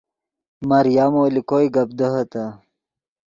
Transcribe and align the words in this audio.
مریمو 0.69 1.23
لے 1.33 1.41
کوئے 1.49 1.67
گپ 1.75 1.89
دیہے 1.97 2.23
تے 2.31 2.43